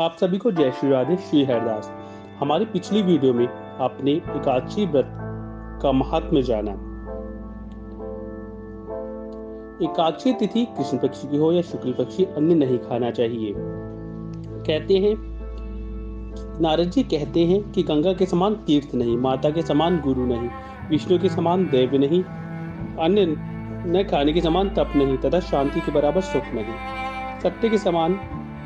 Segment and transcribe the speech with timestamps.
[0.00, 1.92] आप सभी को जय श्री राधे, श्री हरदास।
[2.40, 3.48] हमारी पिछली वीडियो में
[3.80, 5.10] आपने एकादशी व्रत
[5.82, 6.70] का महात्म्य जाना।
[9.84, 13.54] एकादशी तिथि कृष्ण पक्ष की हो या शुक्ल पक्षी, अन्य नहीं खाना चाहिए।
[14.66, 15.16] कहते हैं,
[16.60, 20.50] नारद जी कहते हैं कि गंगा के समान तीर्थ नहीं, माता के समान गुरु नहीं,
[20.90, 22.22] विष्णु के समान देव नहीं,
[23.00, 23.26] अन्य
[23.90, 26.74] न खाने के समान तप नहीं, तथा शांति के बराबर सुख नहीं।
[27.40, 28.14] सत्य के समान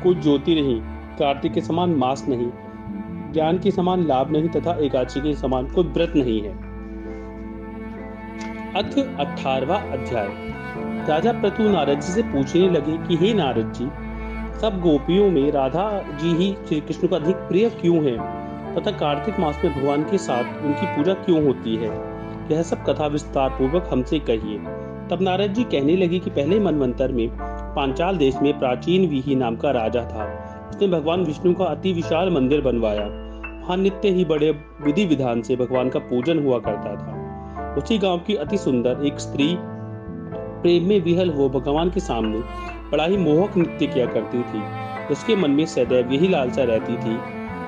[0.03, 2.49] कोई ज्योति नहीं। कार्तिक के समान मास नहीं,
[3.33, 6.73] ज्ञान के समान लाभ नहीं तथा एकादशी के समान कोई व्रत नहीं है।
[8.73, 10.53] अथ अठारवा अध्याय।
[11.09, 13.85] राजा प्रतु नारद जी से पूछने लगे कि, हे नारद जी,
[14.59, 18.17] सब गोपियों में राधा जी ही श्री कृष्ण को अधिक प्रिय क्यों है?
[18.75, 21.89] तथा कार्तिक मास में भगवान के साथ उनकी पूजा क्यों होती है?
[22.51, 24.57] यह सब कथा विस्तार पूर्वक हमसे कहिए।
[25.09, 27.29] तब नारद जी कहने लगे कि, पहले मनवंतर में
[27.75, 32.29] पांचाल देश में प्राचीन विही नाम का राजा था। उसने भगवान विष्णु का अति विशाल
[32.29, 33.03] मंदिर बनवाया।
[33.63, 34.49] वहाँ नित्य ही बड़े
[34.81, 39.19] विधि विधान से भगवान का पूजन हुआ करता था। उसी गाँव की अति सुंदर एक
[39.19, 39.55] स्त्री
[40.61, 42.39] प्रेम में विहल हो भगवान के सामने
[42.91, 44.63] बड़ा ही मोहक नृत्य किया करती थी।
[45.11, 47.17] उसके मन में सदैव यही लालसा रहती थी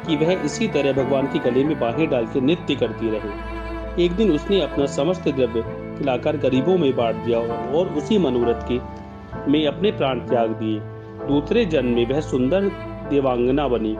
[0.07, 4.11] कि वह इसी तरह भगवान के गले में बाहें डाल के नृत्य करती रहे। एक
[4.11, 5.61] दिन उसने अपना समस्त द्रव्य
[5.97, 7.39] खिलाकर गरीबों में बांट दिया
[7.77, 8.79] और उसी मनोरथ के
[9.51, 10.79] में अपने प्राण त्याग दिए।
[11.27, 12.71] दूसरे जन्म में वह सुंदर
[13.09, 13.95] देवांगना बनी।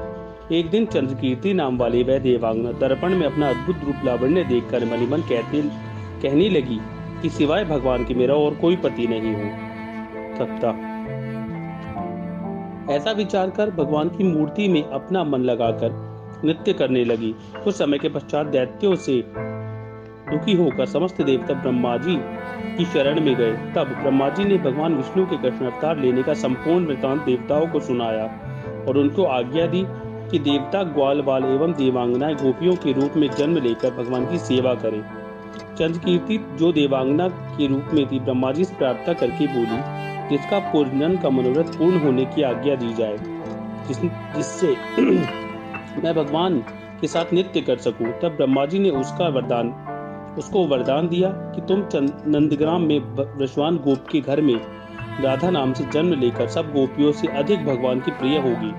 [0.51, 5.21] एक दिन चंद्रकीर्ति नाम वाली वह देवांगना दर्पण में अपना अद्भुत रूप लावण्य देखकर मणिमन
[5.21, 5.61] कहते,
[6.21, 6.79] कहने लगी
[7.21, 9.49] कि सिवाय भगवान के मेरा और कोई पति नहीं हो।
[10.37, 10.69] सकता
[12.93, 15.91] ऐसा विचार कर भगवान की मूर्ति में अपना मन लगाकर
[16.45, 19.23] नृत्य करने लगी। कुछ समय के पश्चात दैत्यों से
[20.31, 22.15] दुखी होकर समस्त देवता ब्रह्मा जी
[22.77, 26.33] की शरण में गए। तब ब्रह्मा जी ने भगवान विष्णु के कृष्ण अवतार लेने का
[26.33, 28.44] संपूर्ण वृतांत देवताओं को सुनाया।
[28.89, 29.85] और उनको आज्ञा दी
[30.31, 34.73] कि देवता ग्वाल बाल एवं देवांगनाएँ गोपियों के रूप में जन्म लेकर भगवान की सेवा
[34.75, 35.01] करें।
[35.75, 41.17] चंद्रकीर्ति जो देवांगना के रूप में थी, ब्रह्मा जी से प्रार्थना करके बोली, जिसका पूर्णन
[41.17, 43.17] का मनोरथ पूर्ण होने की आज्ञा दी जाए,
[43.87, 43.97] जिस,
[44.35, 44.75] जिससे
[46.03, 46.59] मैं भगवान
[47.01, 49.69] के साथ नृत्य कर सकूँ। तब ब्रह्मा जी ने उसका वरदान,
[50.37, 51.83] उसको वरदान दिया कि, तुम
[52.27, 52.99] नंदग्राम में
[53.37, 54.55] वृषवान गोप के घर में
[55.21, 58.71] राधा नाम से जन्म लेकर सब गोपियों से अधिक भगवान की प्रिय होगी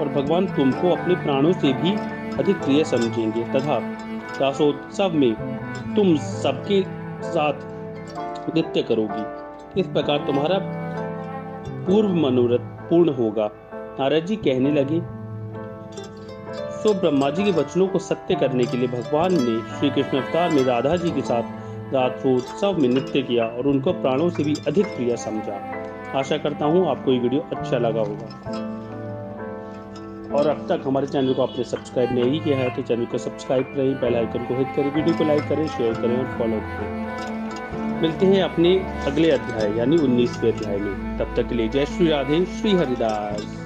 [0.00, 1.90] और भगवान तुमको अपने प्राणों से भी
[2.38, 3.78] अधिक प्रिय समझेंगे। तथा
[4.40, 5.34] रासोत्सव में
[5.96, 6.82] तुम सबके
[7.24, 7.54] साथ
[8.48, 10.58] नृत्य करोगी। इस प्रकार तुम्हारा
[11.86, 15.00] पूर्व मनोरथ पूर्ण होगा। नारद जी कहने लगे,
[16.82, 20.50] सो ब्रह्मा जी के वचनों को सत्य करने के लिए भगवान ने श्री कृष्ण अवतार
[20.50, 24.86] में राधा जी के साथ रात्रोत्सव में नृत्य किया और उनको प्राणों से भी अधिक
[24.86, 25.58] प्रिय समझा।
[26.18, 28.72] आशा करता हूँ आपको ये वीडियो अच्छा लगा होगा।
[30.36, 33.64] और अब तक हमारे चैनल को आपने सब्सक्राइब नहीं किया है तो चैनल को सब्सक्राइब
[33.64, 38.00] करें, बेल आइकन को हिट करें, वीडियो को लाइक करें, शेयर करें और फॉलो करें।
[38.02, 42.08] मिलते हैं अपने अगले अध्याय, यानी उन्नीसवें अध्याय में। तब तक के लिए जय श्री
[42.08, 43.63] राधे, श्री हरिदास।